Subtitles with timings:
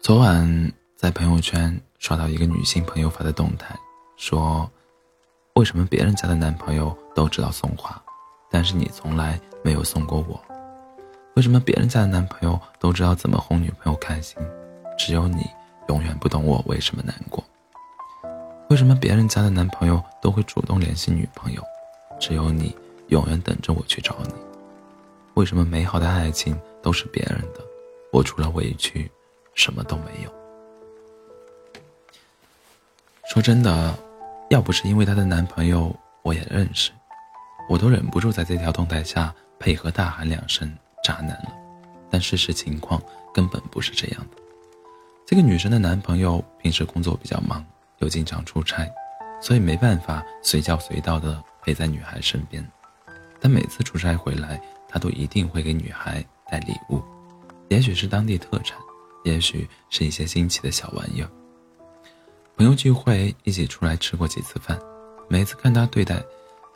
[0.00, 3.76] 昨晚在朋友圈刷到一个女性朋友发的动态，
[4.16, 4.70] 说
[5.54, 8.00] ：“为什么别人家的男朋友都知道送花，
[8.48, 10.40] 但是你从来没有送过我？
[11.34, 14.40] 为什么别人家的男朋友都知道怎么哄女朋友开心，
[14.96, 15.44] 只有你
[15.88, 17.44] 永远不懂我为什么难过？
[18.70, 21.62] 为什么别人家的男朋友都会主动联系女朋友，
[22.20, 22.74] 只有你
[23.08, 24.32] 永远等着我去找你？
[25.34, 27.60] 为什么美好的爱情都是别人的，
[28.12, 29.10] 我除了委屈？”
[29.58, 30.32] 什么都没有。
[33.28, 33.98] 说真的，
[34.50, 36.92] 要不是因为她的男朋友我也认识，
[37.68, 41.52] 我都忍不住在这条动态下配合大喊两声“渣男”了。
[42.08, 43.02] 但事实情况
[43.34, 44.36] 根本不是这样的。
[45.26, 47.62] 这个女生的男朋友平时工作比较忙，
[47.98, 48.88] 又经常出差，
[49.42, 52.64] 所以没办法随叫随到的陪在女孩身边。
[53.40, 57.02] 但每次出差回来，他都一定会给女孩带礼物，
[57.68, 58.78] 也许是当地特产。
[59.24, 61.30] 也许是一些新奇的小玩意儿。
[62.56, 64.78] 朋友聚会一起出来吃过几次饭，
[65.28, 66.20] 每次看他对待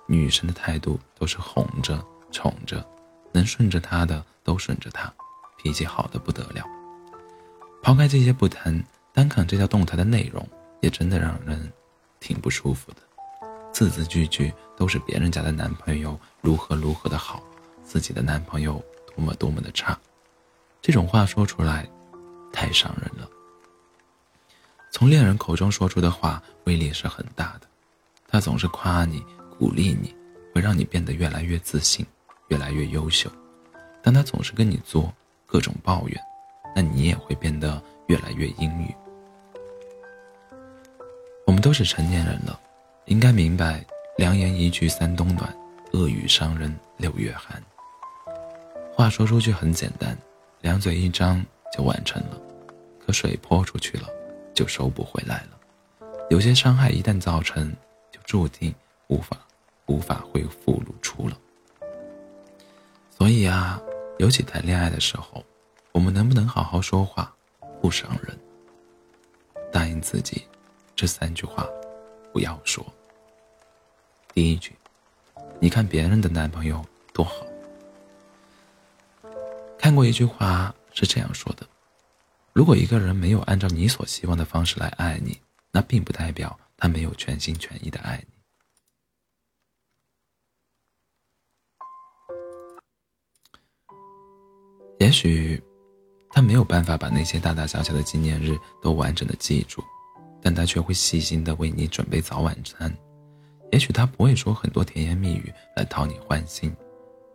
[0.07, 2.87] 女生的态度都是哄着宠着，
[3.33, 5.13] 能顺着他的都顺着他，
[5.57, 6.65] 脾气好的不得了。
[7.83, 8.81] 抛开这些不谈，
[9.13, 10.47] 单看这条动态的内容，
[10.81, 11.73] 也真的让人
[12.21, 12.99] 挺不舒服的。
[13.73, 17.43] 字字句句都是别人家的男朋友如何如何的好，
[17.83, 18.81] 自己的男朋友
[19.17, 19.99] 多么多么的差。
[20.81, 21.89] 这种话说出来。
[22.53, 23.29] 太伤人了。
[24.91, 27.67] 从恋人口中说出的话威力是很大的，
[28.29, 29.25] 他总是夸你、
[29.59, 30.15] 鼓励你，
[30.55, 32.05] 会让你变得越来越自信、
[32.49, 33.31] 越来越优秀；
[34.03, 35.13] 但他总是跟你做
[35.47, 36.21] 各种抱怨，
[36.77, 38.95] 那你也会变得越来越阴郁。
[41.47, 42.61] 我们都是成年人了，
[43.07, 43.85] 应该明白
[44.17, 45.53] “良言一句三冬暖，
[45.93, 47.63] 恶语伤人六月寒”。
[48.95, 50.17] 话说出去很简单，
[50.61, 51.45] 两嘴一张。
[51.73, 52.39] 就完成了，
[53.05, 54.09] 可水泼出去了，
[54.53, 55.59] 就收不回来了。
[56.29, 57.75] 有些伤害一旦造成，
[58.11, 58.75] 就注定
[59.09, 59.39] 无法
[59.87, 61.39] 无法恢复如初了。
[63.11, 63.81] 所以啊，
[64.19, 65.43] 尤其谈恋爱的时候，
[65.93, 67.35] 我们能不能好好说话，
[67.81, 68.39] 不伤人？
[69.73, 70.47] 答应自己，
[70.95, 71.67] 这三句话
[72.33, 72.85] 不要说。
[74.35, 74.73] 第一句，
[75.59, 77.47] 你看别人的男朋友多好。
[79.79, 80.75] 看过一句话。
[80.93, 81.67] 是这样说的：
[82.53, 88.33] 如果一个人没有按照你所希望的方式来爱你，那并不代表他没有全心全意的爱你。
[94.99, 95.61] 也许
[96.31, 99.83] 他没有办法把那些大大小小的纪念日都完整的记住，
[100.41, 102.95] 但他却会细心的为你准备早晚餐。
[103.73, 106.73] 也许他不会说很多甜言蜜语来讨你欢心，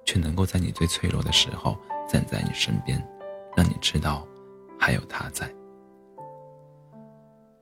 [0.05, 3.16] 却能够在你最脆弱的时候站在你身边。
[3.57, 4.23] 让你知道，
[4.77, 5.51] 还有他在。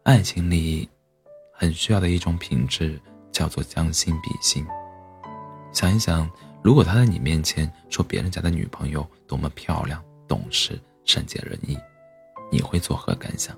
[0.03, 0.89] 爱情里，
[1.53, 2.99] 很需要的一种品质
[3.31, 4.67] 叫做将心比心。
[5.71, 6.29] 想一想，
[6.61, 11.77] 如果他在你面前说别人家的女朋友多么漂亮、懂事、善解人意，
[12.51, 13.57] 你会作何感想？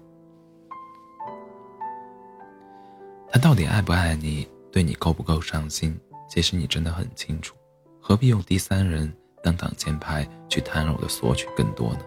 [3.32, 6.00] 他到底爱不爱你，对你够不够上心？
[6.30, 7.56] 其实你真的很清楚，
[8.00, 9.12] 何必用第三人
[9.42, 12.02] 当挡箭牌去贪婪的索取更多呢？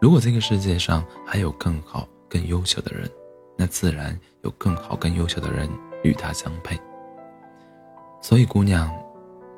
[0.00, 3.10] 如果这个世界上还有更好、更优秀的人，
[3.56, 5.68] 那自然有更好、更优秀的人
[6.04, 6.78] 与他相配。
[8.20, 8.88] 所以，姑娘，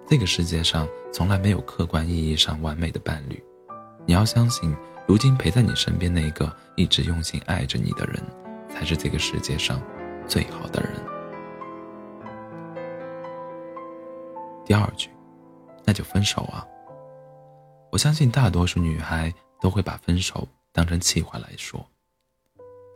[0.06, 3.42] 这个世界上从来没有客观意义上完美的伴侣。
[4.06, 4.74] 你要相信，
[5.06, 8.22] 如今陪在你身边那个一直用心爱着你的人，
[8.70, 9.78] 才是这个世界上
[10.26, 10.92] 最好的人。
[14.64, 15.10] 第二句，
[15.84, 16.66] 那就分手啊！
[17.92, 19.30] 我相信大多数女孩。
[19.60, 21.84] 都会把分手当成气话来说。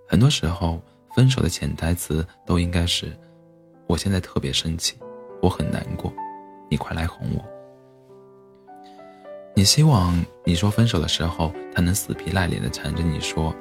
[0.09, 0.81] 很多时候，
[1.15, 3.17] 分手的潜台词都应该是
[3.87, 4.97] ：“我现在特别生气，
[5.41, 6.13] 我很难过，
[6.71, 7.45] 你快来哄我。”
[9.57, 13.55] 你希望你说分手的时候，他能死皮赖脸的缠着你说：“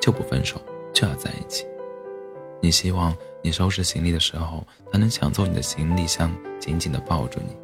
[0.00, 0.60] 就不分手，
[0.92, 1.66] 就要在一起。”
[2.60, 7.56] 你希望你收拾行李的时候，他能抢走你的行李箱，紧紧的抱住你。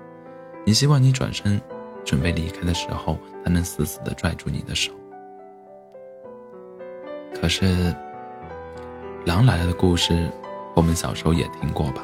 [0.66, 1.60] 你希望你转身。
[2.08, 4.90] 准备离开的时候，他能死死的拽住你的手。
[7.34, 7.66] 可是，
[9.26, 10.32] 《狼来了》的故事，
[10.74, 12.02] 我们小时候也听过吧？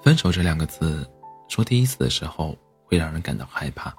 [0.00, 1.04] 分手这两个字，
[1.48, 3.92] 说第一次的时候会让人感到害怕，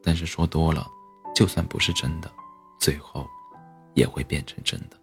[0.00, 0.86] 但是说多了，
[1.34, 2.30] 就算不是真的，
[2.78, 3.26] 最后
[3.94, 4.96] 也会变成真的。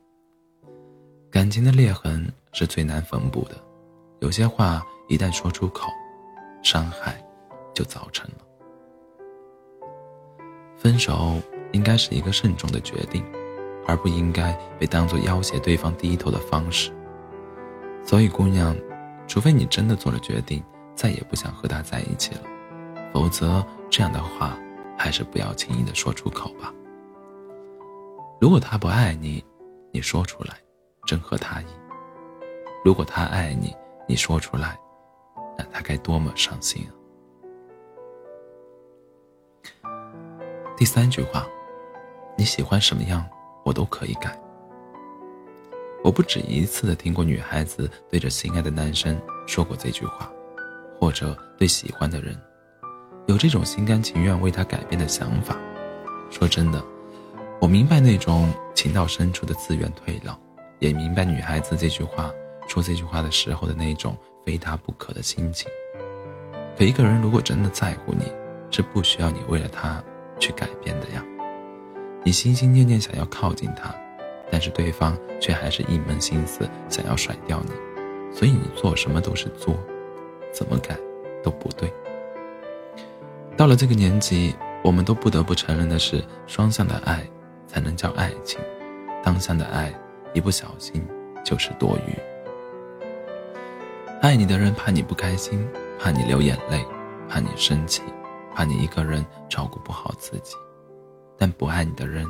[1.29, 3.61] 感情的裂痕是最难缝补的，
[4.21, 5.89] 有些话一旦说出口，
[6.63, 7.20] 伤害。
[7.81, 8.45] 就造成了
[10.77, 11.39] 分手，
[11.71, 13.23] 应该是一个慎重的决定，
[13.87, 16.91] 而不应该被当作要挟对方低头的方式。
[18.03, 18.75] 所以，姑娘，
[19.27, 20.63] 除非你真的做了决定，
[20.95, 22.41] 再也不想和他在一起了，
[23.13, 24.57] 否则这样的话，
[24.97, 26.71] 还是不要轻易的说出口吧。
[28.39, 29.43] 如果他不爱你，
[29.91, 30.55] 你说出来，
[31.05, 31.65] 正合他意；
[32.85, 33.75] 如果他爱你，
[34.07, 34.79] 你说出来，
[35.57, 37.00] 那他该多么伤心啊！
[40.81, 41.45] 第三句话，
[42.35, 43.23] 你喜欢什么样，
[43.63, 44.35] 我都可以改。
[46.03, 50.27] 我不止一次的听过女孩子对着心爱的男生说过这句话，
[50.99, 52.35] 或者对喜欢的人，
[53.27, 55.55] 有这种心甘情愿为他改变的想法。
[56.31, 56.83] 说真的，
[57.61, 60.35] 我明白那种情到深处的自愿退让，
[60.79, 62.31] 也明白女孩子这句话
[62.67, 65.69] 说这句话的时候的那种非他不可的心情。
[66.75, 68.33] 可一个人如果真的在乎你，
[68.71, 70.03] 是不需要你为了他
[70.41, 71.23] 去改变的呀。
[72.25, 73.95] 你心心念念想要靠近他。
[74.53, 77.71] 但是对方却还是一门心思想要甩掉你，
[78.35, 79.73] 所以你做什么都是作，
[80.51, 80.93] 怎么改
[81.41, 81.89] 都不对。
[83.55, 84.53] 到了这个年纪，
[84.83, 87.25] 我们都不得不承认的是，双向的爱
[87.65, 88.59] 才能叫爱情，
[89.23, 89.93] 单向的爱
[90.33, 91.01] 一不小心
[91.45, 92.11] 就是多余。
[94.21, 95.65] 爱你的人怕你不开心，
[95.97, 96.85] 怕你流眼泪，
[97.29, 98.01] 怕你生气，
[98.53, 100.55] 怕你一个人照顾不好自己；
[101.37, 102.25] 但不爱你的人，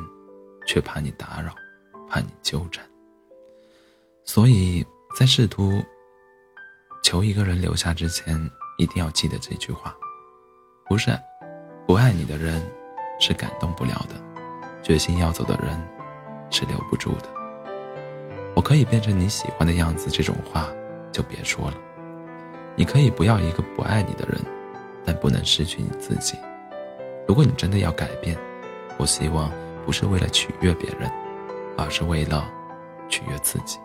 [0.66, 1.52] 却怕你打扰。
[2.08, 2.84] 怕你纠缠，
[4.22, 4.84] 所以
[5.18, 5.82] 在试图
[7.02, 8.38] 求一个人留下之前，
[8.76, 9.96] 一定要记得这句话：
[10.86, 11.10] 不是
[11.86, 12.62] 不爱你的人
[13.18, 14.14] 是感动不了的，
[14.82, 15.70] 决心要走的人
[16.50, 17.30] 是留不住的。
[18.54, 20.68] 我可以变成你喜欢的样子，这种话
[21.10, 21.76] 就别说了。
[22.76, 24.38] 你可以不要一个不爱你的人，
[25.04, 26.38] 但不能失去你自己。
[27.26, 28.36] 如果你真的要改变，
[28.98, 29.50] 我希望
[29.84, 31.10] 不是为了取悦别人。
[31.74, 32.46] 而是为了
[33.08, 33.78] 取悦自己。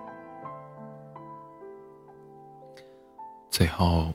[3.50, 4.14] 最后，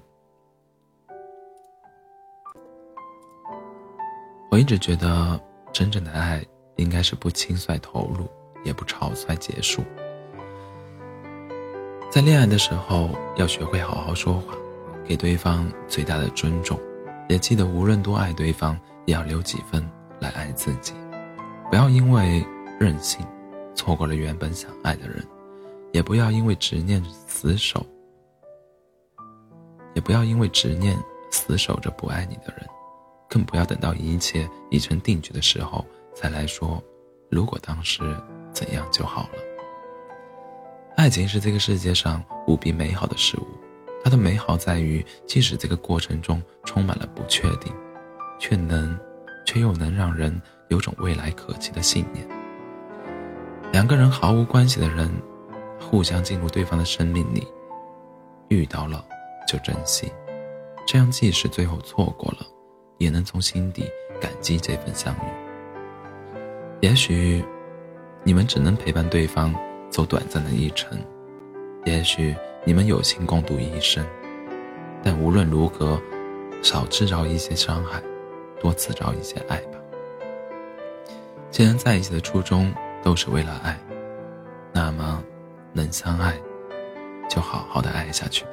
[4.50, 5.40] 我一直觉得，
[5.72, 6.44] 真正的爱
[6.76, 8.28] 应该是不轻率投入，
[8.62, 9.82] 也不草率结束。
[12.10, 14.54] 在恋爱的时候，要学会好好说话，
[15.02, 16.78] 给对方最大的尊重，
[17.32, 19.82] 也记得无论多爱对方，也要留几分
[20.20, 20.92] 来爱自己，
[21.70, 22.44] 不要因为
[22.78, 23.26] 任性。
[23.74, 25.26] 错过了原本想爱的人，
[25.94, 27.86] 也不要因为执念死守，
[29.94, 30.94] 也不要因为执念
[31.30, 32.68] 死守着不爱你的人，
[33.30, 35.82] 更不要等到一切已成定局的时候
[36.14, 36.84] 再来说，
[37.30, 38.14] 如果当时
[38.52, 39.38] 怎样就好了。
[40.98, 43.46] 爱情是这个世界上无比美好的事物，
[44.02, 47.72] 它的美好在于，即使这个过程中充满了不确定，
[48.38, 48.98] 却能，
[49.46, 52.26] 却又能让人有种未来可期的信念。
[53.72, 55.08] 两个人毫无关系的人，
[55.80, 57.46] 互相进入对方的生命里，
[58.48, 59.04] 遇到了
[59.46, 60.12] 就珍惜，
[60.86, 62.38] 这样即使最后错过了，
[62.98, 63.84] 也能从心底
[64.20, 66.38] 感激这份相遇。
[66.80, 67.44] 也许
[68.24, 69.54] 你们只能陪伴对方
[69.88, 70.98] 走短暂的一程，
[71.84, 74.04] 也许你们有幸共度一生，
[75.02, 76.00] 但无论如何，
[76.62, 78.02] 少制造一些伤害，
[78.60, 79.78] 多制造一些爱吧。
[81.50, 82.72] 既然在一起的初衷。
[83.04, 83.76] 都是为了爱，
[84.72, 85.20] 那么
[85.72, 86.40] 能相爱，
[87.28, 88.50] 就好好的爱下去吧。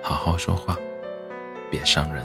[0.00, 0.78] 好好说话，
[1.72, 2.24] 别伤人。